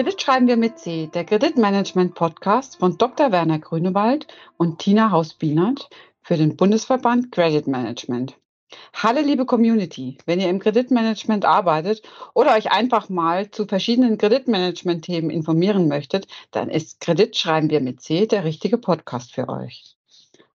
[0.00, 3.32] Kredit schreiben wir mit C, der Kreditmanagement-Podcast von Dr.
[3.32, 4.26] Werner Grünewald
[4.56, 5.90] und Tina Haus-Bienert
[6.22, 8.34] für den Bundesverband Credit Management.
[8.94, 12.00] Hallo liebe Community, wenn ihr im Kreditmanagement arbeitet
[12.32, 18.00] oder euch einfach mal zu verschiedenen Kreditmanagement-Themen informieren möchtet, dann ist Kredit schreiben wir mit
[18.00, 19.98] C der richtige Podcast für euch.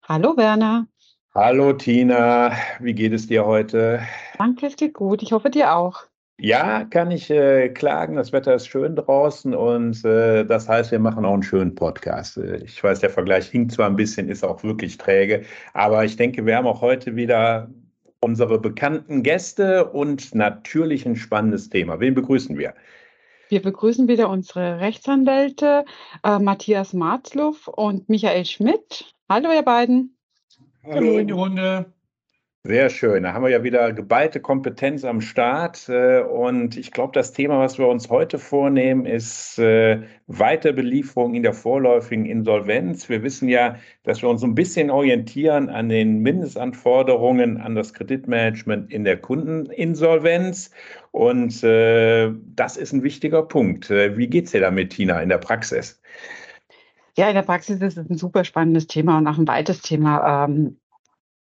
[0.04, 0.86] Hallo Werner.
[1.34, 4.00] Hallo Tina, wie geht es dir heute?
[4.38, 5.22] Danke, es geht gut.
[5.22, 6.04] Ich hoffe dir auch.
[6.38, 8.16] Ja, kann ich äh, klagen.
[8.16, 12.36] Das Wetter ist schön draußen und äh, das heißt, wir machen auch einen schönen Podcast.
[12.38, 16.16] Äh, ich weiß, der Vergleich hinkt zwar ein bisschen, ist auch wirklich träge, aber ich
[16.16, 17.70] denke, wir haben auch heute wieder
[18.20, 22.00] unsere bekannten Gäste und natürlich ein spannendes Thema.
[22.00, 22.74] Wen begrüßen wir?
[23.48, 25.84] Wir begrüßen wieder unsere Rechtsanwälte
[26.24, 29.14] äh, Matthias Marzluff und Michael Schmidt.
[29.28, 30.16] Hallo, ihr beiden.
[30.84, 31.93] Hallo in die Runde.
[32.66, 33.24] Sehr schön.
[33.24, 35.86] Da haben wir ja wieder geballte Kompetenz am Start.
[35.90, 41.42] Äh, und ich glaube, das Thema, was wir uns heute vornehmen, ist äh, Weiterbelieferung in
[41.42, 43.10] der vorläufigen Insolvenz.
[43.10, 48.90] Wir wissen ja, dass wir uns ein bisschen orientieren an den Mindestanforderungen an das Kreditmanagement
[48.90, 50.70] in der Kundeninsolvenz.
[51.10, 53.90] Und äh, das ist ein wichtiger Punkt.
[53.90, 56.00] Wie geht es dir damit, Tina, in der Praxis?
[57.18, 60.46] Ja, in der Praxis ist es ein super spannendes Thema und auch ein weites Thema.
[60.46, 60.78] Ähm,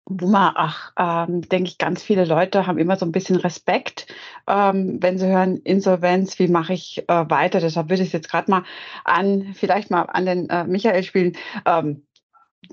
[0.09, 4.07] wo man, ach, ähm, denke ich, ganz viele Leute haben immer so ein bisschen Respekt,
[4.47, 7.59] ähm, wenn sie hören Insolvenz, wie mache ich äh, weiter.
[7.59, 8.63] Deshalb würde ich es jetzt gerade mal
[9.05, 11.37] an, vielleicht mal an den äh, Michael spielen.
[11.65, 12.03] Ähm,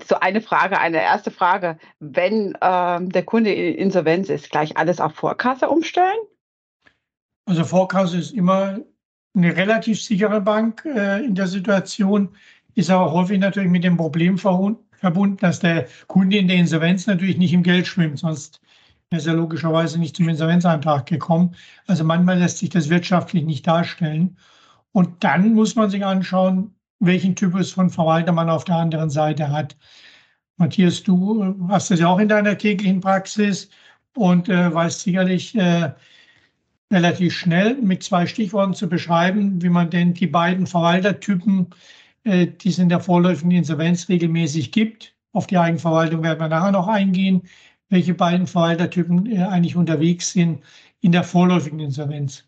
[0.05, 1.77] so eine Frage, eine erste Frage.
[1.99, 6.17] Wenn ähm, der Kunde in Insolvenz ist, gleich alles auf Vorkasse umstellen?
[7.45, 8.79] Also Vorkasse ist immer
[9.35, 12.35] eine relativ sichere Bank äh, in der Situation,
[12.73, 17.07] ist aber häufig natürlich mit dem Problem verbunden verbunden, dass der Kunde in der Insolvenz
[17.07, 18.61] natürlich nicht im Geld schwimmt, sonst
[19.09, 21.55] wäre ja logischerweise nicht zum Insolvenzantrag gekommen.
[21.87, 24.37] Also manchmal lässt sich das wirtschaftlich nicht darstellen.
[24.91, 29.49] Und dann muss man sich anschauen, welchen Typus von Verwalter man auf der anderen Seite
[29.49, 29.77] hat.
[30.57, 33.69] Matthias, du hast das ja auch in deiner täglichen Praxis
[34.15, 35.91] und äh, weißt sicherlich äh,
[36.91, 41.67] relativ schnell mit zwei Stichworten zu beschreiben, wie man denn die beiden Verwaltertypen
[42.27, 45.15] äh, die es in der vorläufigen Insolvenz regelmäßig gibt.
[45.31, 47.43] Auf die Eigenverwaltung werden wir nachher noch eingehen,
[47.89, 50.61] welche beiden Verwaltertypen äh, eigentlich unterwegs sind
[50.99, 52.43] in der vorläufigen Insolvenz.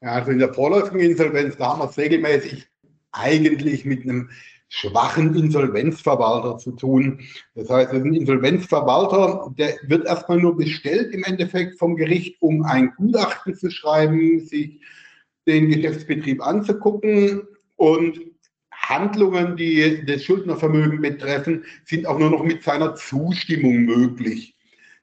[0.00, 2.66] Ja, also in der vorläufigen Insolvenz, da haben wir es regelmäßig
[3.12, 4.30] eigentlich mit einem
[4.68, 7.20] schwachen Insolvenzverwalter zu tun.
[7.54, 12.92] Das heißt, ein Insolvenzverwalter, der wird erstmal nur bestellt im Endeffekt vom Gericht, um ein
[12.96, 14.80] Gutachten zu schreiben, sich
[15.46, 17.42] den Geschäftsbetrieb anzugucken
[17.76, 18.33] und
[18.88, 24.54] Handlungen, die das Schuldnervermögen betreffen, sind auch nur noch mit seiner Zustimmung möglich.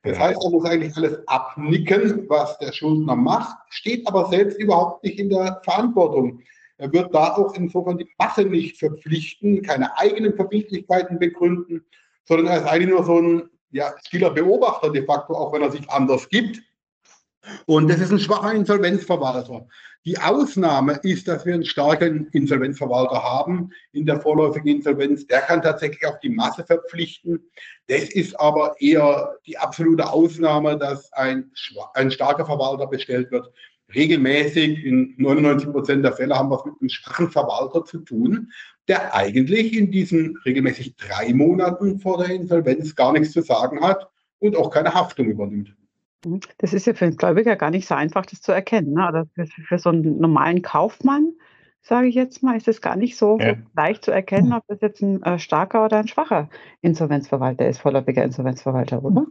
[0.03, 5.03] Das heißt, er muss eigentlich alles abnicken, was der Schuldner macht, steht aber selbst überhaupt
[5.03, 6.41] nicht in der Verantwortung.
[6.77, 11.85] Er wird da auch insofern die Masse nicht verpflichten, keine eigenen Verbindlichkeiten begründen,
[12.23, 15.71] sondern er ist eigentlich nur so ein ja, stiller Beobachter de facto, auch wenn er
[15.71, 16.61] sich anders gibt.
[17.65, 19.67] Und das ist ein schwacher Insolvenzverwalter.
[20.05, 25.27] Die Ausnahme ist, dass wir einen starken Insolvenzverwalter haben in der vorläufigen Insolvenz.
[25.27, 27.51] Der kann tatsächlich auch die Masse verpflichten.
[27.87, 31.51] Das ist aber eher die absolute Ausnahme, dass ein,
[31.93, 33.51] ein starker Verwalter bestellt wird.
[33.93, 38.51] Regelmäßig, in 99 Prozent der Fälle haben wir es mit einem schwachen Verwalter zu tun,
[38.87, 44.09] der eigentlich in diesen regelmäßig drei Monaten vor der Insolvenz gar nichts zu sagen hat
[44.39, 45.75] und auch keine Haftung übernimmt.
[46.25, 46.39] Mhm.
[46.57, 48.93] Das ist ja für einen Gläubiger gar nicht so einfach, das zu erkennen.
[48.93, 49.07] Ne?
[49.07, 51.33] Oder für, für so einen normalen Kaufmann,
[51.81, 53.55] sage ich jetzt mal, ist es gar nicht so, ja.
[53.75, 54.55] leicht zu erkennen, mhm.
[54.55, 56.49] ob das jetzt ein äh, starker oder ein schwacher
[56.81, 59.25] Insolvenzverwalter ist, vorläufiger Insolvenzverwalter, oder?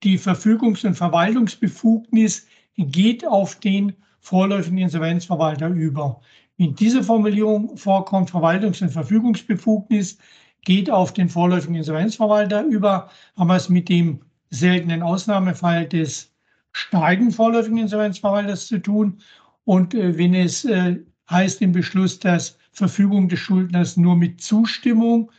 [0.04, 2.48] die Verfügungs- und Verwaltungsbefugnis
[2.78, 6.22] geht auf den vorläufigen Insolvenzverwalter über.
[6.58, 10.18] In dieser Formulierung vorkommt Verwaltungs- und Verfügungsbefugnis,
[10.64, 16.31] geht auf den vorläufigen Insolvenzverwalter über, haben wir es mit dem seltenen Ausnahmefall des
[16.74, 19.20] starken vorläufigen Insolvenzverwalters zu tun.
[19.66, 20.98] Und äh, wenn es äh,
[21.30, 25.32] heißt im Beschluss, dass Verfügung des Schuldners nur mit Zustimmung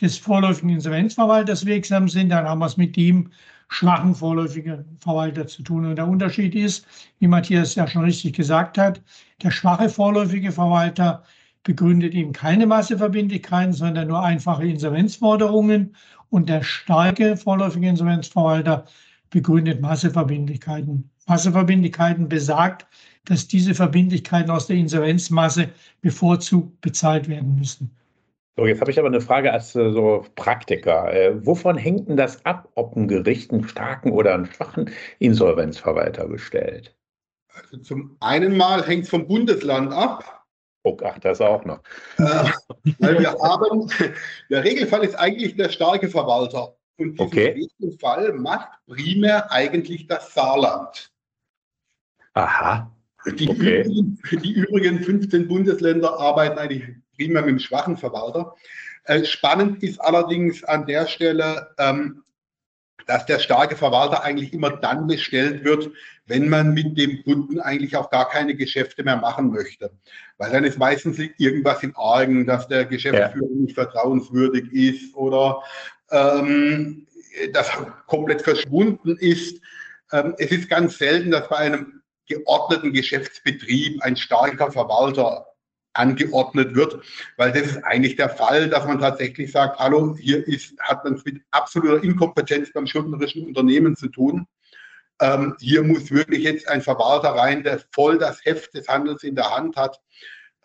[0.00, 3.30] des vorläufigen Insolvenzverwalters wirksam sind, dann haben wir es mit dem
[3.68, 5.86] schwachen vorläufigen Verwalter zu tun.
[5.86, 6.86] Und der Unterschied ist,
[7.18, 9.00] wie Matthias ja schon richtig gesagt hat,
[9.42, 11.22] der schwache vorläufige Verwalter,
[11.62, 15.96] begründet eben keine Masseverbindlichkeiten, sondern nur einfache Insolvenzforderungen.
[16.28, 18.84] Und der starke vorläufige Insolvenzverwalter
[19.34, 21.10] begründet Masseverbindlichkeiten.
[21.26, 22.86] Masseverbindlichkeiten besagt,
[23.24, 25.70] dass diese Verbindlichkeiten aus der Insolvenzmasse
[26.00, 27.90] bevorzugt bezahlt werden müssen.
[28.56, 31.12] So, jetzt habe ich aber eine Frage als äh, so Praktiker.
[31.12, 36.28] Äh, wovon hängt denn das ab, ob ein Gericht einen starken oder einen schwachen Insolvenzverwalter
[36.28, 36.94] bestellt?
[37.52, 40.44] Also zum einen mal hängt es vom Bundesland ab.
[40.84, 41.80] Oh, ach, das auch noch.
[42.18, 42.50] Äh,
[43.00, 43.90] weil wir haben,
[44.50, 46.76] der Regelfall ist eigentlich der starke Verwalter.
[46.96, 47.68] Und diesen Okay.
[47.80, 51.10] Regelfall macht primär eigentlich das Saarland.
[52.34, 52.90] Aha,
[53.26, 53.82] Die, Okay.
[53.82, 56.84] übrigen, die übrigen 15 Bundesländer arbeiten eigentlich
[57.16, 58.54] primär mit dem schwachen Verwalter.
[59.04, 62.22] Äh, spannend ist allerdings an der Stelle, ähm,
[63.06, 65.90] dass der starke Verwalter eigentlich immer dann bestellt wird,
[66.26, 69.90] wenn man mit dem Kunden eigentlich auch gar keine Geschäfte mehr machen möchte.
[70.38, 75.62] Weil dann ist meistens irgendwas im Argen, dass der Geschäftsführer nicht vertrauenswürdig ist oder
[76.10, 77.06] ähm,
[77.52, 77.70] das
[78.06, 79.60] komplett verschwunden ist.
[80.12, 85.46] Ähm, es ist ganz selten, dass bei einem geordneten Geschäftsbetrieb ein starker Verwalter
[85.94, 87.00] angeordnet wird,
[87.36, 91.14] weil das ist eigentlich der Fall, dass man tatsächlich sagt, hallo, hier ist, hat man
[91.14, 94.46] es mit absoluter Inkompetenz beim schuldnerischen Unternehmen zu tun.
[95.20, 99.36] Ähm, hier muss wirklich jetzt ein Verwalter rein, der voll das Heft des Handels in
[99.36, 100.00] der Hand hat.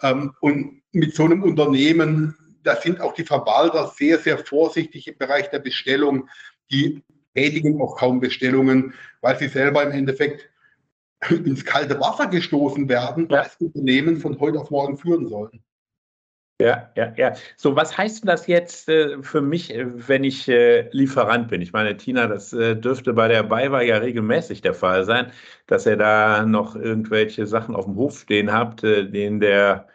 [0.01, 5.17] Ähm, und mit so einem Unternehmen, da sind auch die Verwalter sehr, sehr vorsichtig im
[5.17, 6.29] Bereich der Bestellung.
[6.71, 7.03] Die
[7.35, 10.49] tätigen auch kaum Bestellungen, weil sie selber im Endeffekt
[11.29, 13.43] ins kalte Wasser gestoßen werden, Ja.
[13.43, 15.63] das Unternehmen von heute auf morgen führen sollen.
[16.61, 17.35] Ja, ja, ja.
[17.55, 21.61] So, was heißt denn das jetzt äh, für mich, äh, wenn ich äh, Lieferant bin?
[21.61, 25.31] Ich meine, Tina, das äh, dürfte bei der BayWa ja regelmäßig der Fall sein,
[25.67, 29.87] dass ihr da noch irgendwelche Sachen auf dem Hof stehen habt, äh, den der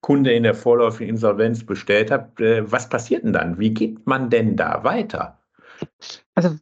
[0.00, 2.40] Kunde in der vorläufigen Insolvenz bestellt hat.
[2.40, 3.58] Äh, was passiert denn dann?
[3.58, 5.38] Wie geht man denn da weiter?
[6.34, 6.56] Also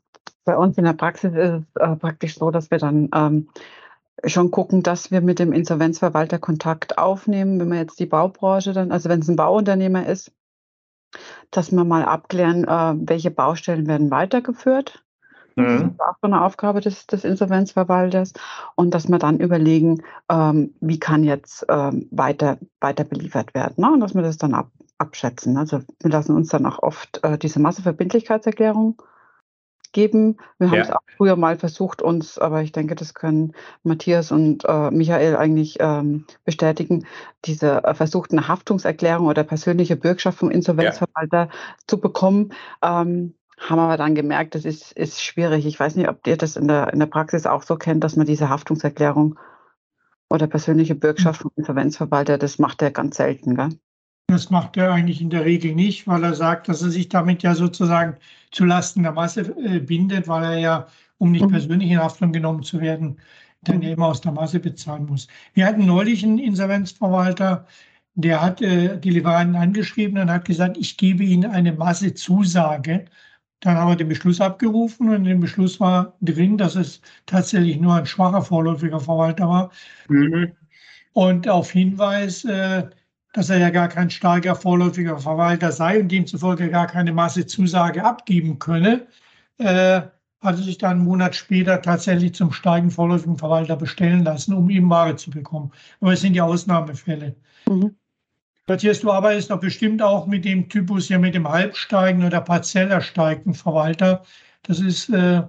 [0.44, 3.48] bei uns in der Praxis ist es äh, praktisch so, dass wir dann ähm,
[4.24, 8.92] schon gucken, dass wir mit dem Insolvenzverwalter Kontakt aufnehmen, wenn man jetzt die Baubranche dann,
[8.92, 10.32] also wenn es ein Bauunternehmer ist,
[11.50, 15.04] dass wir mal abklären, äh, welche Baustellen werden weitergeführt.
[15.56, 15.88] Das Mhm.
[15.90, 18.32] ist auch so eine Aufgabe des, des Insolvenzverwalters.
[18.74, 23.74] Und dass wir dann überlegen, ähm, wie kann jetzt ähm, weiter, weiter beliefert werden.
[23.78, 23.92] Ne?
[23.92, 25.56] Und dass wir das dann ab, abschätzen.
[25.56, 29.00] Also wir lassen uns dann auch oft äh, diese Masseverbindlichkeitserklärung
[29.92, 30.36] geben.
[30.58, 30.84] Wir haben Ja.
[30.84, 35.36] es auch früher mal versucht, uns, aber ich denke, das können Matthias und äh, Michael
[35.36, 37.06] eigentlich ähm, bestätigen,
[37.46, 41.48] diese äh, versuchten Haftungserklärung oder persönliche Bürgschaft vom Insolvenzverwalter
[41.86, 42.52] zu bekommen.
[42.82, 45.66] Ähm, haben aber dann gemerkt, das ist, ist schwierig.
[45.66, 48.16] Ich weiß nicht, ob ihr das in der, in der Praxis auch so kennt, dass
[48.16, 49.38] man diese Haftungserklärung
[50.28, 53.54] oder persönliche Bürgschaft vom Insolvenzverwalter, das macht er ganz selten.
[53.54, 53.70] Gell?
[54.28, 57.42] Das macht er eigentlich in der Regel nicht, weil er sagt, dass er sich damit
[57.42, 58.16] ja sozusagen
[58.50, 60.86] zu Lasten der Masse äh, bindet, weil er ja,
[61.18, 61.50] um nicht Mhm.
[61.52, 63.18] persönlich in Haftung genommen zu werden,
[63.62, 63.82] dann Mhm.
[63.84, 65.28] eben aus der Masse bezahlen muss.
[65.54, 67.66] Wir hatten neulich einen Insolvenzverwalter,
[68.14, 73.04] der hat äh, die Lieferanten angeschrieben und hat gesagt, ich gebe Ihnen eine Massezusage.
[73.60, 77.78] Dann haben wir den Beschluss abgerufen und in dem Beschluss war drin, dass es tatsächlich
[77.80, 79.70] nur ein schwacher vorläufiger Verwalter war.
[81.12, 82.88] Und auf Hinweis, äh,
[83.32, 88.58] dass er ja gar kein starker vorläufiger Verwalter sei und demzufolge gar keine Massezusage abgeben
[88.58, 89.06] könne,
[89.58, 90.02] äh,
[90.40, 94.70] hat er sich dann einen Monat später tatsächlich zum starken vorläufigen Verwalter bestellen lassen, um
[94.70, 95.72] ihm Ware zu bekommen.
[96.00, 97.34] Aber es sind ja Ausnahmefälle.
[97.68, 97.96] Mhm.
[98.68, 103.54] Matthias, du arbeitest doch bestimmt auch mit dem Typus ja mit dem halbsteigen oder parzellersteigten
[103.54, 104.24] Verwalter.
[104.62, 105.42] Das ist äh,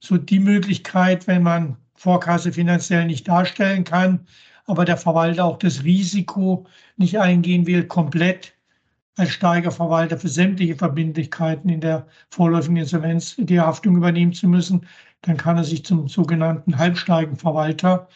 [0.00, 4.26] so die Möglichkeit, wenn man Vorkasse finanziell nicht darstellen kann,
[4.64, 6.66] aber der Verwalter auch das Risiko
[6.96, 8.54] nicht eingehen will, komplett
[9.16, 14.86] als Steigerverwalter für sämtliche Verbindlichkeiten in der vorläufigen Insolvenz die Haftung übernehmen zu müssen,
[15.22, 18.08] dann kann er sich zum sogenannten Halbsteigenverwalter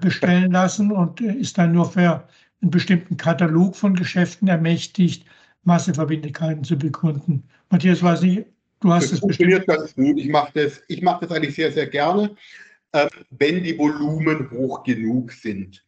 [0.00, 2.26] bestellen lassen und äh, ist dann nur für
[2.64, 5.26] einen bestimmten Katalog von Geschäften ermächtigt,
[5.64, 7.44] Masseverbindlichkeiten zu begründen.
[7.70, 8.46] Matthias, weiß nicht,
[8.80, 9.52] du hast Das es bestimmt.
[9.52, 10.18] funktioniert ganz gut.
[10.18, 12.34] Ich mache das, ich mache das eigentlich sehr, sehr gerne,
[12.92, 15.84] äh, wenn die Volumen hoch genug sind.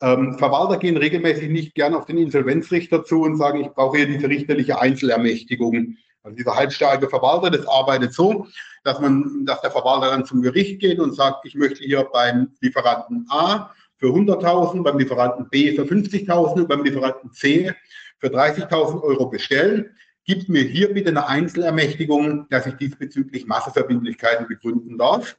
[0.00, 4.06] Ähm, Verwalter gehen regelmäßig nicht gern auf den Insolvenzrichter zu und sagen, ich brauche hier
[4.06, 5.96] diese richterliche Einzelermächtigung.
[6.22, 8.46] Also dieser halbstarke Verwalter, das arbeitet so,
[8.84, 12.52] dass man, dass der Verwalter dann zum Gericht geht und sagt, ich möchte hier beim
[12.60, 13.72] Lieferanten A
[14.02, 17.72] für 100.000, beim Lieferanten B für 50.000 und beim Lieferanten C
[18.18, 19.90] für 30.000 Euro bestellen.
[20.24, 25.36] Gibt mir hier bitte eine Einzelermächtigung, dass ich diesbezüglich Masseverbindlichkeiten begründen darf.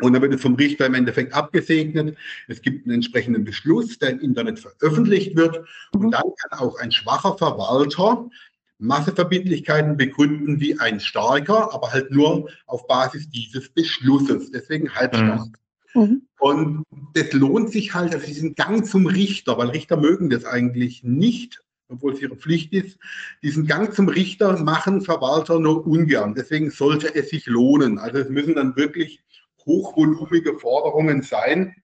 [0.00, 2.16] Und dann wird es vom Richter im Endeffekt abgesegnet.
[2.46, 5.64] Es gibt einen entsprechenden Beschluss, der im Internet veröffentlicht wird.
[5.92, 6.10] Und mhm.
[6.12, 8.30] dann kann auch ein schwacher Verwalter
[8.78, 14.52] Masseverbindlichkeiten begründen wie ein starker, aber halt nur auf Basis dieses Beschlusses.
[14.52, 15.46] Deswegen halbstark.
[15.46, 15.52] Mhm.
[15.94, 16.22] Mhm.
[16.38, 16.84] Und
[17.14, 21.62] das lohnt sich halt, also diesen Gang zum Richter, weil Richter mögen das eigentlich nicht,
[21.88, 22.98] obwohl es ihre Pflicht ist.
[23.42, 26.34] Diesen Gang zum Richter machen Verwalter nur ungern.
[26.34, 27.98] Deswegen sollte es sich lohnen.
[27.98, 29.22] Also es müssen dann wirklich
[29.64, 31.74] hochvolumige Forderungen sein,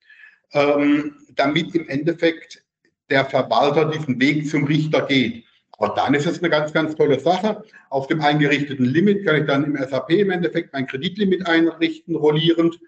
[0.52, 2.64] ähm, damit im Endeffekt
[3.10, 5.44] der Verwalter diesen Weg zum Richter geht.
[5.78, 7.62] Aber dann ist es eine ganz, ganz tolle Sache.
[7.90, 12.80] Auf dem eingerichteten Limit kann ich dann im SAP im Endeffekt mein Kreditlimit einrichten, rollierend.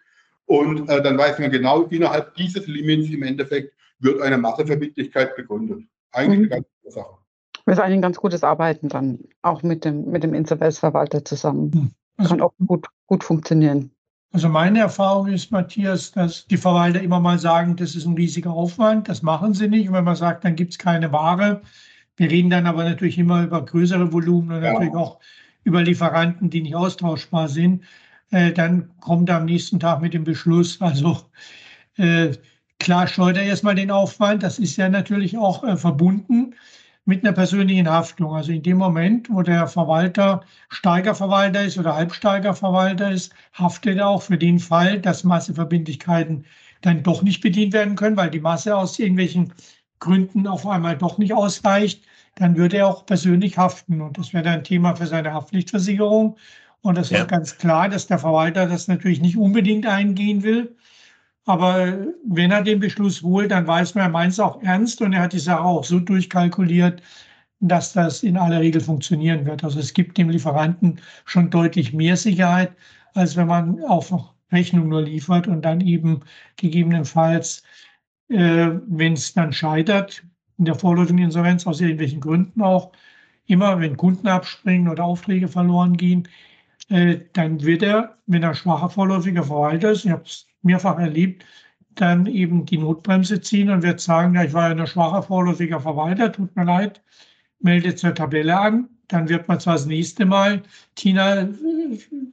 [0.50, 5.84] Und äh, dann weiß man genau, innerhalb dieses Limits im Endeffekt wird eine Masseverbindlichkeit begründet.
[6.10, 6.44] Eigentlich mhm.
[6.46, 7.14] eine ganz tolle Sache.
[7.66, 11.70] Das ist eigentlich ein ganz gutes Arbeiten dann auch mit dem, mit dem Insolvenzverwalter zusammen.
[11.72, 11.90] Hm.
[12.16, 13.92] Also, Kann auch gut, gut funktionieren.
[14.32, 18.50] Also meine Erfahrung ist, Matthias, dass die Verwalter immer mal sagen, das ist ein riesiger
[18.50, 19.88] Aufwand, das machen sie nicht.
[19.88, 21.62] Und wenn man sagt, dann gibt es keine Ware.
[22.16, 24.72] Wir reden dann aber natürlich immer über größere Volumen und ja.
[24.72, 25.20] natürlich auch
[25.62, 27.84] über Lieferanten, die nicht austauschbar sind.
[28.30, 30.80] Äh, dann kommt er am nächsten Tag mit dem Beschluss.
[30.80, 31.20] Also
[31.96, 32.32] äh,
[32.78, 34.42] klar scheut er erstmal den Aufwand.
[34.42, 36.54] Das ist ja natürlich auch äh, verbunden
[37.04, 38.34] mit einer persönlichen Haftung.
[38.34, 44.22] Also in dem Moment, wo der Verwalter Steigerverwalter ist oder Halbsteigerverwalter ist, haftet er auch
[44.22, 46.44] für den Fall, dass Masseverbindlichkeiten
[46.82, 49.52] dann doch nicht bedient werden können, weil die Masse aus irgendwelchen
[49.98, 52.04] Gründen auf einmal doch nicht ausreicht.
[52.36, 54.00] Dann würde er auch persönlich haften.
[54.00, 56.36] Und das wäre dann ein Thema für seine Haftpflichtversicherung.
[56.82, 57.20] Und das ja.
[57.20, 60.76] ist ganz klar, dass der Verwalter das natürlich nicht unbedingt eingehen will.
[61.44, 65.12] Aber wenn er den Beschluss holt, dann weiß man, er meint es auch ernst und
[65.12, 67.02] er hat die Sache auch so durchkalkuliert,
[67.60, 69.64] dass das in aller Regel funktionieren wird.
[69.64, 72.72] Also es gibt dem Lieferanten schon deutlich mehr Sicherheit,
[73.14, 74.12] als wenn man auf
[74.52, 76.20] Rechnung nur liefert und dann eben
[76.56, 77.62] gegebenenfalls,
[78.28, 80.22] äh, wenn es dann scheitert,
[80.58, 82.92] in der vorläufigen Insolvenz aus irgendwelchen Gründen auch,
[83.46, 86.28] immer wenn Kunden abspringen oder Aufträge verloren gehen,
[86.90, 91.44] äh, dann wird er, wenn er schwacher vorläufiger Verwalter ist, ich habe es mehrfach erlebt,
[91.94, 95.80] dann eben die Notbremse ziehen und wird sagen, ja, ich war ja ein schwacher vorläufiger
[95.80, 97.02] Verwalter, tut mir leid,
[97.60, 98.88] meldet zur Tabelle an.
[99.08, 100.62] Dann wird man zwar das nächste Mal,
[100.94, 101.48] Tina,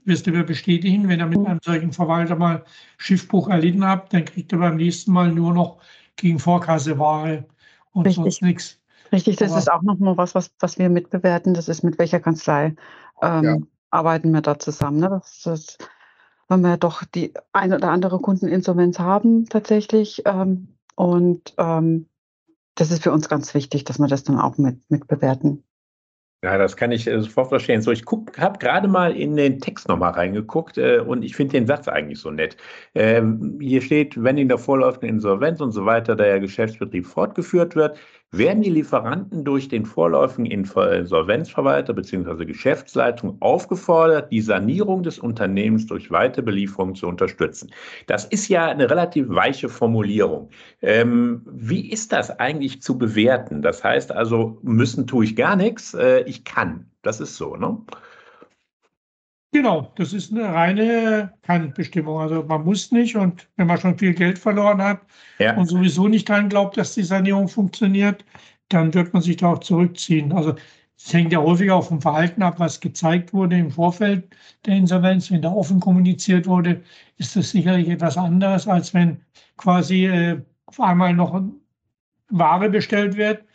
[0.05, 2.63] wirst du mir bestätigen, wenn er mit einem solchen Verwalter mal
[2.97, 5.79] Schiffbruch erlitten hat, dann kriegt er beim nächsten Mal nur noch
[6.17, 7.45] gegen Vorkasseware
[7.93, 8.23] und Richtig.
[8.23, 8.79] sonst nichts.
[9.11, 11.53] Richtig, das Aber, ist auch nochmal was, was, was wir mitbewerten.
[11.53, 12.75] Das ist mit welcher Kanzlei
[13.21, 13.57] ähm, ja.
[13.89, 14.99] Arbeiten wir da zusammen.
[14.99, 15.09] Ne?
[15.09, 15.77] Das, das
[16.47, 20.23] weil wir doch die ein oder andere Kundeninsolvenz haben tatsächlich.
[20.25, 22.07] Ähm, und ähm,
[22.75, 25.63] das ist für uns ganz wichtig, dass wir das dann auch mit, mit bewerten.
[26.43, 27.81] Ja, das kann ich äh, sofort verstehen.
[27.81, 28.03] So, ich
[28.37, 32.19] habe gerade mal in den Text nochmal reingeguckt äh, und ich finde den Satz eigentlich
[32.19, 32.55] so nett.
[32.93, 37.97] Ähm, hier steht, wenn in der vorläufigen Insolvenz und so weiter der Geschäftsbetrieb fortgeführt wird,
[38.31, 42.45] werden die Lieferanten durch den vorläufigen Insolvenzverwalter bzw.
[42.45, 47.71] Geschäftsleitung aufgefordert, die Sanierung des Unternehmens durch weite Belieferung zu unterstützen.
[48.07, 50.49] Das ist ja eine relativ weiche Formulierung.
[50.81, 53.61] Ähm, wie ist das eigentlich zu bewerten?
[53.61, 56.91] Das heißt also, müssen tue ich gar nichts, äh, ich kann.
[57.01, 57.77] Das ist so, ne?
[59.53, 62.19] Genau, das ist eine reine Kannbestimmung.
[62.19, 65.01] Also man muss nicht und wenn man schon viel Geld verloren hat
[65.39, 65.55] ja.
[65.55, 68.25] und sowieso nicht dran glaubt, dass die Sanierung funktioniert,
[68.69, 70.33] dann wird man sich da auch zurückziehen.
[70.33, 70.55] Also
[70.97, 74.35] es hängt ja häufig auch vom Verhalten ab, was gezeigt wurde im Vorfeld
[74.65, 75.31] der Insolvenz.
[75.31, 76.83] Wenn da offen kommuniziert wurde,
[77.17, 79.21] ist das sicherlich etwas anderes, als wenn
[79.55, 81.41] quasi äh, auf einmal noch
[82.29, 83.46] Ware bestellt wird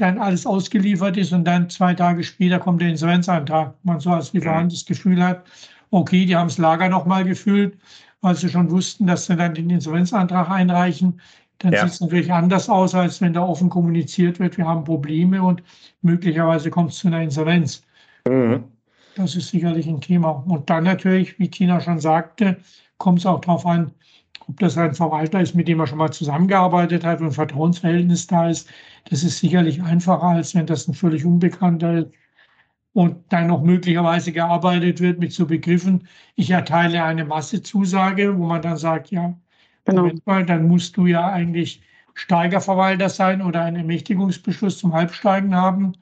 [0.00, 3.74] dann alles ausgeliefert ist und dann zwei Tage später kommt der Insolvenzantrag.
[3.82, 5.44] Man so als Lieferant das Gefühl hat,
[5.90, 7.76] okay, die haben das Lager nochmal gefüllt,
[8.20, 11.20] weil sie schon wussten, dass sie dann den Insolvenzantrag einreichen.
[11.58, 11.82] Dann ja.
[11.82, 15.62] sieht es natürlich anders aus, als wenn da offen kommuniziert wird, wir haben Probleme und
[16.00, 17.82] möglicherweise kommt es zu einer Insolvenz.
[18.26, 18.64] Mhm.
[19.16, 20.42] Das ist sicherlich ein Thema.
[20.46, 22.56] Und dann natürlich, wie Tina schon sagte,
[22.96, 23.92] kommt es auch darauf an,
[24.48, 28.26] ob das ein Verwalter ist, mit dem er schon mal zusammengearbeitet hat und ein Vertrauensverhältnis
[28.26, 28.68] da ist.
[29.08, 32.10] Das ist sicherlich einfacher, als wenn das ein völlig Unbekannter ist
[32.92, 38.62] und dann noch möglicherweise gearbeitet wird mit so Begriffen, ich erteile eine Massezusage, wo man
[38.62, 39.34] dann sagt, ja,
[39.84, 40.10] genau.
[40.24, 41.82] Mal, dann musst du ja eigentlich
[42.14, 45.92] Steigerverwalter sein oder einen Ermächtigungsbeschluss zum Halbsteigen haben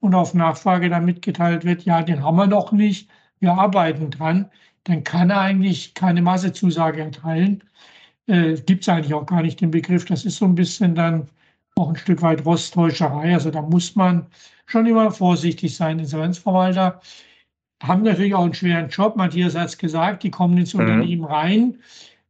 [0.00, 4.50] und auf Nachfrage dann mitgeteilt wird, ja, den haben wir noch nicht, wir arbeiten dran,
[4.88, 7.62] dann kann er eigentlich keine Massezusage erteilen.
[8.26, 10.04] Äh, Gibt es eigentlich auch gar nicht den Begriff.
[10.06, 11.28] Das ist so ein bisschen dann
[11.76, 13.34] auch ein Stück weit Rosttäuscherei.
[13.34, 14.26] Also da muss man
[14.66, 15.98] schon immer vorsichtig sein.
[15.98, 17.00] Insolvenzverwalter
[17.82, 19.16] haben natürlich auch einen schweren Job.
[19.16, 20.80] Matthias hat es gesagt, die kommen ins mhm.
[20.80, 21.78] Unternehmen rein.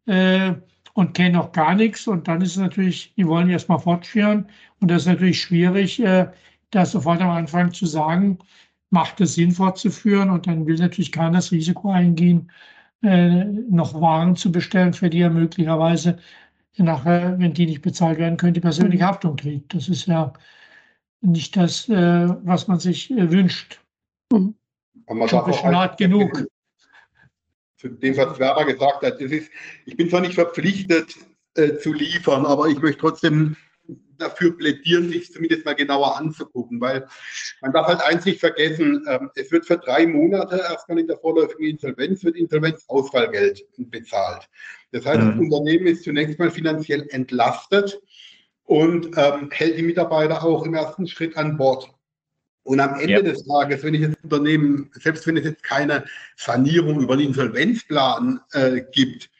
[0.07, 0.55] äh,
[0.95, 2.09] und kennen noch gar nichts.
[2.09, 4.49] Und dann ist es natürlich, die wollen erstmal fortführen.
[4.81, 6.27] Und das ist natürlich schwierig, äh,
[6.71, 8.39] da sofort am Anfang zu sagen,
[8.91, 10.31] macht es Sinn fortzuführen.
[10.31, 12.51] Und dann will natürlich keiner das Risiko eingehen,
[13.03, 16.19] äh, noch Waren zu bestellen, für die er möglicherweise
[16.77, 19.09] nachher, wenn die nicht bezahlt werden können, die persönliche mhm.
[19.09, 19.75] Haftung trägt.
[19.75, 20.33] Das ist ja
[21.21, 23.81] nicht das, äh, was man sich äh, wünscht.
[24.33, 24.55] Mhm.
[25.09, 26.47] Man darf schon hart genug.
[27.77, 29.51] Zu dem, was Werber gesagt hat, das ist,
[29.87, 31.15] ich bin zwar nicht verpflichtet
[31.55, 33.57] äh, zu liefern, aber ich möchte trotzdem
[34.19, 37.07] dafür plädieren, sich zumindest mal genauer anzugucken, weil
[37.61, 41.19] man darf halt eins nicht vergessen, ähm, es wird für drei Monate erstmal in der
[41.19, 44.49] vorläufigen Insolvenz, wird Insolvenzausfallgeld bezahlt.
[44.93, 45.31] Das heißt, mhm.
[45.31, 48.01] das Unternehmen ist zunächst mal finanziell entlastet
[48.65, 51.91] und ähm, hält die Mitarbeiter auch im ersten Schritt an Bord.
[52.65, 53.23] Und am Ende ja.
[53.23, 56.05] des Tages, wenn ich das Unternehmen, selbst wenn es jetzt keine
[56.37, 59.31] Sanierung über den Insolvenzplan äh, gibt,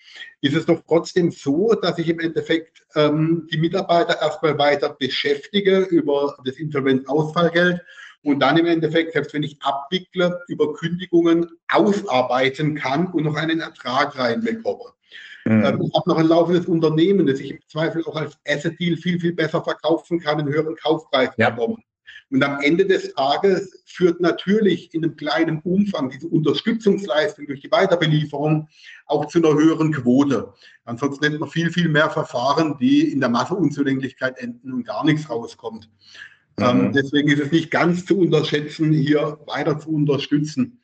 [0.41, 5.81] ist es doch trotzdem so, dass ich im Endeffekt ähm, die Mitarbeiter erstmal weiter beschäftige
[5.81, 7.81] über das Insolvenzausfallgeld
[8.23, 13.61] und dann im Endeffekt, selbst wenn ich abwickle, über Kündigungen ausarbeiten kann und noch einen
[13.61, 14.93] Ertrag reinbekomme.
[15.45, 15.65] Mhm.
[15.65, 18.97] Ähm, ich habe noch ein laufendes Unternehmen, das ich im Zweifel auch als Asset Deal
[18.97, 21.51] viel, viel besser verkaufen kann, einen höheren Kaufpreis ja.
[21.51, 21.83] bekommen.
[22.31, 27.71] Und am Ende des Tages führt natürlich in einem kleinen Umfang diese Unterstützungsleistung durch die
[27.71, 28.69] Weiterbelieferung
[29.07, 30.53] auch zu einer höheren Quote.
[30.85, 35.31] Ansonsten nennt man viel, viel mehr Verfahren, die in der Masseunzulänglichkeit enden und gar nichts
[35.31, 35.89] rauskommt.
[36.61, 36.93] Ähm, mhm.
[36.93, 40.81] deswegen ist es nicht ganz zu unterschätzen, hier weiter zu unterstützen.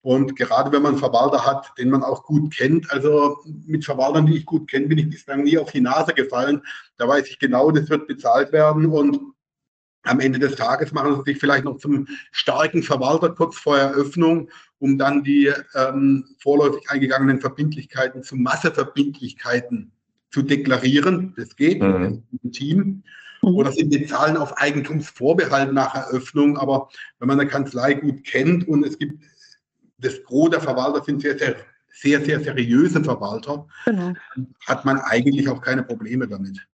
[0.00, 4.26] Und gerade wenn man einen Verwalter hat, den man auch gut kennt, also mit Verwaltern,
[4.26, 6.62] die ich gut kenne, bin ich bislang nie auf die Nase gefallen.
[6.96, 9.18] Da weiß ich genau, das wird bezahlt werden und
[10.06, 14.48] am Ende des Tages machen sie sich vielleicht noch zum starken Verwalter kurz vor Eröffnung,
[14.78, 19.92] um dann die ähm, vorläufig eingegangenen Verbindlichkeiten zu Masseverbindlichkeiten
[20.30, 21.34] zu deklarieren.
[21.36, 22.22] Das geht mhm.
[22.42, 23.02] im Team.
[23.42, 26.58] Oder sind die Zahlen auf Eigentumsvorbehalt nach Eröffnung.
[26.58, 26.88] Aber
[27.20, 29.22] wenn man eine Kanzlei gut kennt und es gibt
[29.98, 31.56] das Gros der Verwalter sind sehr, sehr,
[31.88, 34.12] sehr, sehr seriöse Verwalter, genau.
[34.66, 36.66] hat man eigentlich auch keine Probleme damit.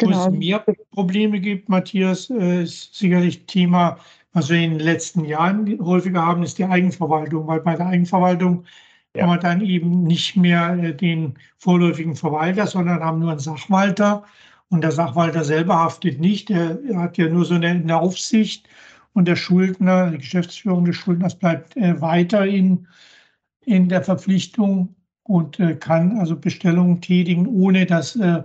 [0.00, 0.26] Genau.
[0.26, 3.98] Wo es mehr Probleme gibt, Matthias, äh, ist sicherlich Thema,
[4.32, 8.64] was wir in den letzten Jahren häufiger haben, ist die Eigenverwaltung, weil bei der Eigenverwaltung
[9.14, 9.22] ja.
[9.22, 14.24] haben wir dann eben nicht mehr äh, den vorläufigen Verwalter, sondern haben nur einen Sachwalter.
[14.70, 18.68] Und der Sachwalter selber haftet nicht, er hat ja nur so eine, eine Aufsicht
[19.12, 22.86] und der Schuldner, die Geschäftsführung des Schuldners bleibt äh, weiter in,
[23.64, 28.42] in der Verpflichtung und äh, kann also Bestellungen tätigen, ohne dass äh,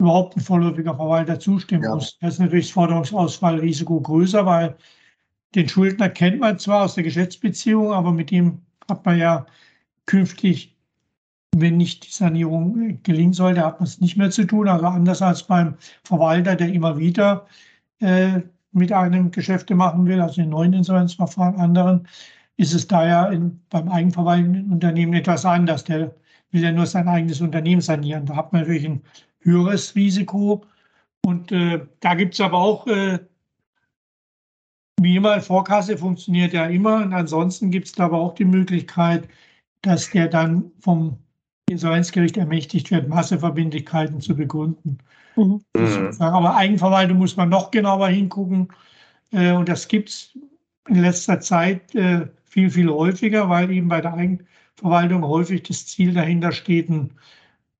[0.00, 1.94] überhaupt ein vorläufiger Verwalter zustimmen ja.
[1.94, 2.18] muss.
[2.20, 4.76] Das ist natürlich das Forderungsausfallrisiko größer, weil
[5.54, 9.46] den Schuldner kennt man zwar aus der Geschäftsbeziehung, aber mit ihm hat man ja
[10.06, 10.76] künftig,
[11.54, 14.68] wenn nicht die Sanierung äh, gelingen sollte, hat man es nicht mehr zu tun.
[14.68, 17.46] Also anders als beim Verwalter, der immer wieder
[18.00, 18.40] äh,
[18.72, 22.08] mit einem Geschäfte machen will, also in neuen Insolvenzverfahren anderen,
[22.56, 25.84] ist es daher in, beim eigenverwaltenden Unternehmen etwas anders.
[25.84, 26.14] Der
[26.52, 28.26] will ja nur sein eigenes Unternehmen sanieren.
[28.26, 29.02] Da hat man natürlich ein
[29.40, 30.64] höheres Risiko.
[31.24, 33.18] Und äh, da gibt es aber auch, äh,
[35.00, 36.96] wie immer, Vorkasse funktioniert ja immer.
[36.96, 39.28] Und ansonsten gibt es da aber auch die Möglichkeit,
[39.82, 41.18] dass der dann vom
[41.70, 44.98] Insolvenzgericht ermächtigt wird, Masseverbindlichkeiten zu begründen.
[45.36, 45.62] Mhm.
[46.18, 48.68] Aber Eigenverwaltung muss man noch genauer hingucken.
[49.32, 50.38] Äh, und das gibt es
[50.88, 56.12] in letzter Zeit äh, viel, viel häufiger, weil eben bei der Eigenverwaltung häufig das Ziel
[56.12, 57.12] dahinter steht, einen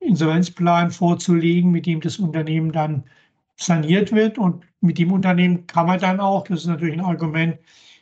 [0.01, 3.05] Insolvenzplan vorzulegen, mit dem das Unternehmen dann
[3.57, 4.39] saniert wird.
[4.39, 7.59] Und mit dem Unternehmen kann man dann auch, das ist natürlich ein Argument,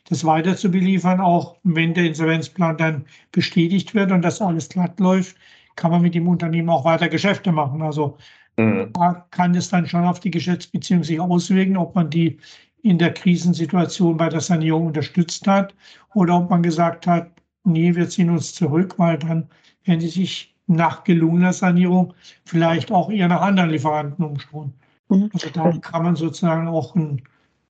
[0.09, 4.99] das weiter zu beliefern, auch wenn der Insolvenzplan dann bestätigt wird und das alles glatt
[4.99, 5.37] läuft,
[5.75, 7.81] kann man mit dem Unternehmen auch weiter Geschäfte machen.
[7.81, 8.17] Also
[8.57, 8.89] mhm.
[8.93, 12.39] da kann es dann schon auf die Geschäftsbeziehung sich auswirken, ob man die
[12.81, 15.75] in der Krisensituation bei der Sanierung unterstützt hat
[16.13, 17.29] oder ob man gesagt hat,
[17.63, 19.49] nee, wir ziehen uns zurück, weil dann,
[19.85, 22.13] wenn sie sich nach gelungener Sanierung
[22.45, 24.73] vielleicht auch eher nach anderen Lieferanten umschauen.
[25.09, 25.29] Mhm.
[25.33, 27.23] Also da kann man sozusagen auch einen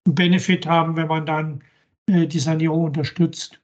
[0.04, 1.62] Benefit haben, wenn man dann
[2.06, 3.60] äh, die Sanierung unterstützt.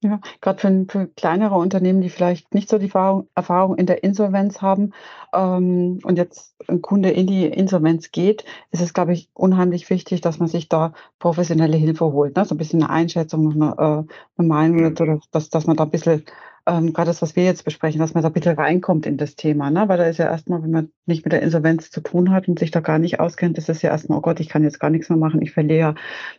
[0.00, 4.04] Ja, gerade für, für kleinere Unternehmen, die vielleicht nicht so die Erfahrung, Erfahrung in der
[4.04, 4.92] Insolvenz haben
[5.34, 10.20] ähm, und jetzt ein Kunde in die Insolvenz geht, ist es, glaube ich, unheimlich wichtig,
[10.20, 12.36] dass man sich da professionelle Hilfe holt.
[12.36, 12.44] Ne?
[12.44, 14.06] So ein bisschen eine Einschätzung, eine,
[14.36, 16.24] eine Meinung, oder dass, dass man da ein bisschen
[16.68, 19.70] ähm, gerade das, was wir jetzt besprechen, dass man da bitte reinkommt in das Thema,
[19.70, 19.88] ne?
[19.88, 22.58] Weil da ist ja erstmal, wenn man nicht mit der Insolvenz zu tun hat und
[22.58, 24.90] sich da gar nicht auskennt, ist es ja erstmal, oh Gott, ich kann jetzt gar
[24.90, 25.94] nichts mehr machen, ich verliere,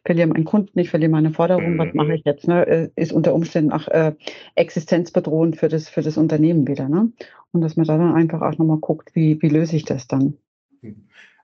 [0.05, 2.47] verliere meinen Kunden, ich verliere meine Forderung, was mache ich jetzt?
[2.47, 2.67] Ne?
[2.67, 4.13] Äh, ist unter Umständen auch äh,
[4.55, 7.11] existenzbedrohend für das, für das Unternehmen wieder, ne?
[7.51, 10.35] Und dass man da dann einfach auch nochmal guckt, wie, wie löse ich das dann?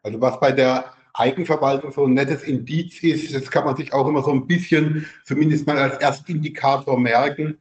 [0.03, 4.07] Also was bei der Eigenverwaltung so ein nettes Indiz ist, das kann man sich auch
[4.07, 7.57] immer so ein bisschen, zumindest mal als Erstindikator merken,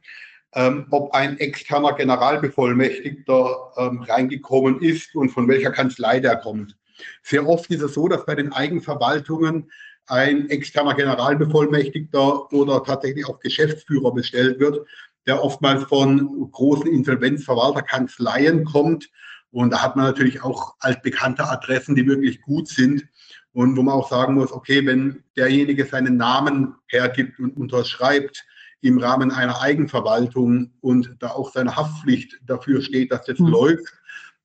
[0.55, 6.77] ähm, ob ein externer Generalbevollmächtigter ähm, reingekommen ist und von welcher Kanzlei der kommt.
[7.23, 9.69] Sehr oft ist es so, dass bei den Eigenverwaltungen
[10.07, 14.87] ein externer Generalbevollmächtigter oder tatsächlich auch Geschäftsführer bestellt wird,
[15.27, 19.09] der oftmals von großen Insolvenzverwalterkanzleien kommt.
[19.51, 23.05] Und da hat man natürlich auch altbekannte Adressen, die wirklich gut sind
[23.51, 28.45] und wo man auch sagen muss, okay, wenn derjenige seinen Namen hergibt und unterschreibt
[28.81, 33.47] im Rahmen einer Eigenverwaltung und da auch seine Haftpflicht dafür steht, dass das mhm.
[33.47, 33.93] läuft,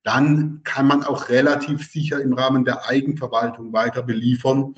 [0.03, 4.75] dann kann man auch relativ sicher im Rahmen der Eigenverwaltung weiter beliefern,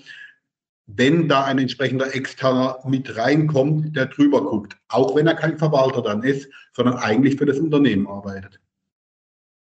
[0.87, 6.03] wenn da ein entsprechender Externer mit reinkommt, der drüber guckt, auch wenn er kein Verwalter
[6.03, 8.61] dann ist, sondern eigentlich für das Unternehmen arbeitet.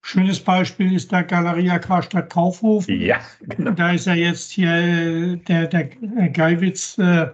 [0.06, 2.89] Schönes Beispiel ist der Galeria Karstadt Kaufhof.
[2.89, 3.72] Ja, genau.
[3.72, 5.86] Da ist ja jetzt hier äh, der, der
[6.30, 7.28] Geiwitz äh,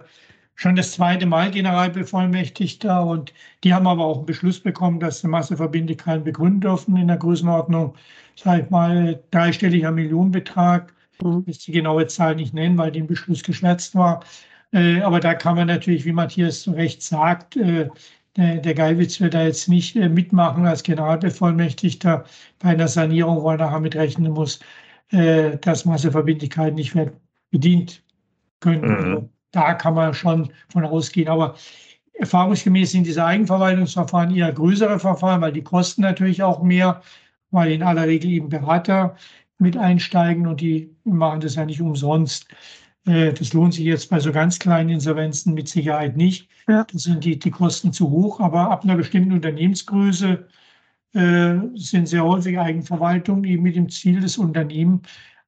[0.60, 3.32] schon das zweite Mal Generalbevollmächtigter und
[3.64, 7.94] die haben aber auch einen Beschluss bekommen, dass sie Masseverbindlichkeiten begründen dürfen in der Größenordnung,
[8.36, 10.92] sag ich mal, dreistelliger Millionenbetrag.
[11.22, 11.44] Mhm.
[11.46, 14.22] Ich die genaue Zahl nicht nennen, weil den Beschluss geschwärzt war.
[14.72, 17.88] Äh, aber da kann man natürlich, wie Matthias zu Recht sagt, äh,
[18.36, 22.24] der, Geiwitz wird da jetzt nicht äh, mitmachen als Generalbevollmächtigter
[22.58, 24.60] bei einer Sanierung, weil er damit rechnen muss,
[25.10, 27.12] dass Masseverbindlichkeiten nicht mehr
[27.50, 28.04] bedient
[28.60, 28.82] können.
[28.82, 29.28] Mhm.
[29.52, 31.28] Da kann man schon von ausgehen.
[31.28, 31.54] Aber
[32.14, 37.02] erfahrungsgemäß sind diese Eigenverwaltungsverfahren eher größere Verfahren, weil die kosten natürlich auch mehr,
[37.50, 39.16] weil in aller Regel eben Berater
[39.58, 42.46] mit einsteigen und die machen das ja nicht umsonst.
[43.06, 46.48] Äh, das lohnt sich jetzt bei so ganz kleinen Insolvenzen mit Sicherheit nicht.
[46.68, 46.84] Ja.
[46.84, 50.46] Da sind die, die Kosten zu hoch, aber ab einer bestimmten Unternehmensgröße
[51.14, 55.02] äh, sind sehr häufig Eigenverwaltungen, die mit dem Ziel, das Unternehmen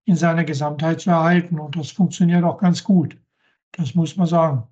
[0.05, 1.59] in seiner Gesamtheit zu erhalten.
[1.59, 3.17] Und das funktioniert auch ganz gut.
[3.73, 4.65] Das muss man sagen.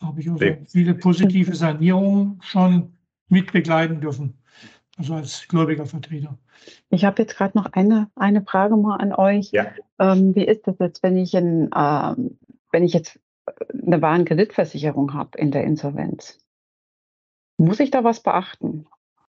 [0.00, 2.92] Da habe ich also viele positive Sanierungen schon
[3.28, 4.34] mit begleiten dürfen.
[4.98, 6.36] Also als gläubiger Vertreter.
[6.90, 9.50] Ich habe jetzt gerade noch eine, eine Frage mal an euch.
[9.52, 9.66] Ja.
[9.98, 12.38] Ähm, wie ist das jetzt, wenn ich, in, ähm,
[12.70, 13.18] wenn ich jetzt
[13.72, 16.38] eine Warenkreditversicherung habe in der Insolvenz?
[17.56, 18.86] Muss ich da was beachten?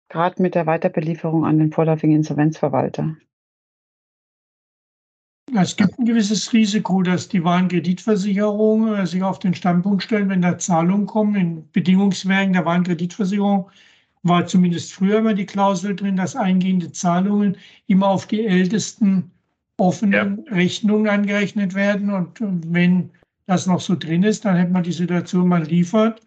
[0.09, 3.15] Gerade mit der Weiterbelieferung an den vorläufigen Insolvenzverwalter.
[5.53, 10.41] Es gibt ein gewisses Risiko, dass die Warenkreditversicherung äh, sich auf den Standpunkt stellen, wenn
[10.41, 13.69] da Zahlungen kommen in Bedingungswerken der Warenkreditversicherung,
[14.23, 19.31] war zumindest früher immer die Klausel drin, dass eingehende Zahlungen immer auf die ältesten
[19.77, 20.53] offenen ja.
[20.53, 22.11] Rechnungen angerechnet werden.
[22.11, 22.39] Und
[22.73, 23.09] wenn
[23.47, 26.21] das noch so drin ist, dann hätte man die Situation, man liefert,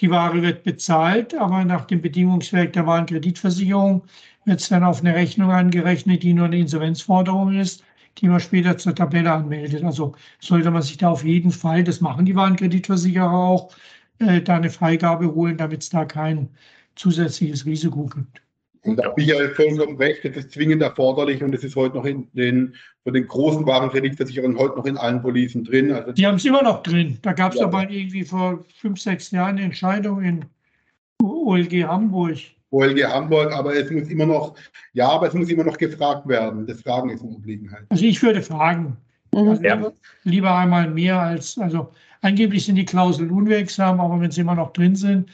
[0.00, 4.02] die Ware wird bezahlt, aber nach dem Bedingungswerk der Warenkreditversicherung
[4.44, 7.84] wird es dann auf eine Rechnung angerechnet, die nur eine Insolvenzforderung ist,
[8.20, 9.84] die man später zur Tabelle anmeldet.
[9.84, 13.74] Also sollte man sich da auf jeden Fall, das machen die Warenkreditversicherer auch,
[14.18, 16.48] äh, da eine Freigabe holen, damit es da kein
[16.96, 18.42] zusätzliches Risiko gibt.
[18.82, 21.96] Und da habe ich ja vollkommen recht, das ist zwingend erforderlich und es ist heute
[21.96, 25.92] noch in den, von den großen Warenkreditversicherern heute noch in allen Policen drin.
[25.92, 27.18] Also die haben es immer noch drin.
[27.22, 27.66] Da gab es ja.
[27.66, 30.44] aber irgendwie vor fünf, sechs Jahren eine Entscheidung in
[31.22, 32.38] OLG Hamburg.
[32.70, 34.54] OLG Hamburg, aber es muss immer noch,
[34.92, 36.66] ja, aber es muss immer noch gefragt werden.
[36.66, 37.84] Das Fragen ist eine Obliegenheit.
[37.88, 38.96] Also ich würde fragen.
[39.32, 39.48] Mhm.
[39.48, 39.92] Also ja.
[40.24, 44.72] Lieber einmal mehr als, also angeblich sind die Klauseln unwirksam, aber wenn sie immer noch
[44.72, 45.30] drin sind,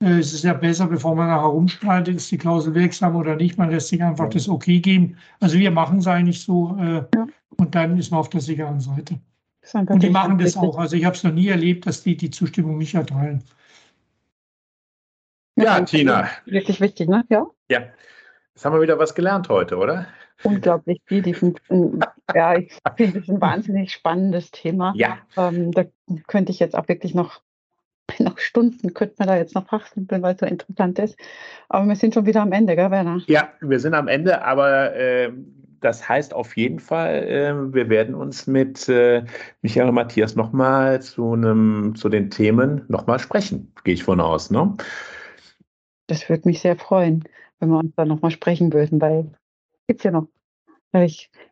[0.00, 3.58] äh, es ist ja besser, bevor man nachher rumstreitet, ist die Klausel wirksam oder nicht.
[3.58, 4.30] Man lässt sich einfach ja.
[4.30, 5.16] das Okay geben.
[5.40, 7.26] Also wir machen es eigentlich so äh, ja.
[7.56, 9.18] und dann ist man auf der sicheren Seite.
[9.74, 10.78] Und die machen das auch.
[10.78, 13.42] Also ich habe es noch nie erlebt, dass die die Zustimmung nicht erteilen.
[15.62, 16.28] Ja, Tina.
[16.44, 17.24] Wirklich wichtig, ne?
[17.28, 17.46] Ja.
[17.70, 17.80] Ja.
[18.54, 20.06] Jetzt haben wir wieder was gelernt heute, oder?
[20.42, 21.22] Unglaublich viel.
[22.34, 24.92] ja, ich finde es ein wahnsinnig spannendes Thema.
[24.96, 25.18] Ja.
[25.36, 25.84] Ähm, da
[26.26, 27.40] könnte ich jetzt auch wirklich noch
[28.20, 31.16] noch Stunden könnte man da jetzt noch fachsimpeln, weil es so interessant ist.
[31.68, 33.20] Aber wir sind schon wieder am Ende, gell, Werner?
[33.26, 35.30] Ja, wir sind am Ende, aber äh,
[35.80, 39.24] das heißt auf jeden Fall, äh, wir werden uns mit äh,
[39.62, 41.36] Michael und Matthias nochmal zu,
[41.94, 44.50] zu den Themen nochmal sprechen, gehe ich von aus.
[44.50, 44.74] Ne?
[46.08, 47.24] Das würde mich sehr freuen,
[47.60, 49.30] wenn wir uns da nochmal sprechen würden, weil
[49.86, 50.26] gibt es ja noch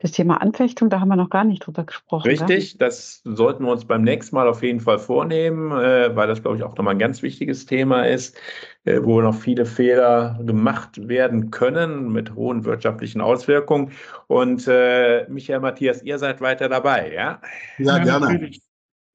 [0.01, 2.27] das Thema Anfechtung, da haben wir noch gar nicht drüber gesprochen.
[2.27, 2.79] Richtig, ja?
[2.79, 6.57] das sollten wir uns beim nächsten Mal auf jeden Fall vornehmen, äh, weil das, glaube
[6.57, 8.37] ich, auch nochmal ein ganz wichtiges Thema ist,
[8.85, 13.93] äh, wo noch viele Fehler gemacht werden können mit hohen wirtschaftlichen Auswirkungen.
[14.27, 17.41] Und äh, Michael Matthias, ihr seid weiter dabei, ja?
[17.79, 18.51] Ja, gerne.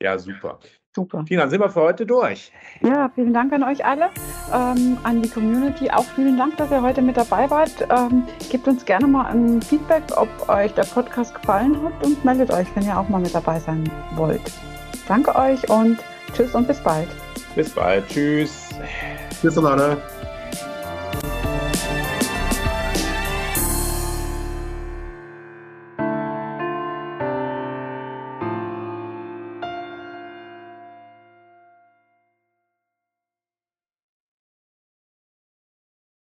[0.01, 0.59] Ja, super.
[0.93, 1.23] Super.
[1.25, 2.51] Tina, dann sind wir für heute durch.
[2.81, 4.09] Ja, vielen Dank an euch alle,
[4.53, 5.89] ähm, an die Community.
[5.89, 7.87] Auch vielen Dank, dass ihr heute mit dabei wart.
[7.89, 12.51] Ähm, gebt uns gerne mal ein Feedback, ob euch der Podcast gefallen hat und meldet
[12.51, 14.41] euch, wenn ihr auch mal mit dabei sein wollt.
[15.07, 15.97] Danke euch und
[16.33, 17.07] tschüss und bis bald.
[17.55, 18.05] Bis bald.
[18.09, 18.69] Tschüss.
[19.41, 19.97] Tschüss, Leute.